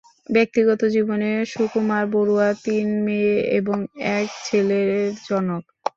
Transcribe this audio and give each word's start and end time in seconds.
ব্যক্তিগত 0.29 0.81
জীবনে 0.95 1.31
সুকুমার 1.51 2.03
বড়ুয়া 2.13 2.49
তিন 2.65 2.87
মেয়ে 3.05 3.35
এবং 3.57 3.77
এক 4.15 4.27
ছেলের 4.45 4.89
জনক। 5.27 5.63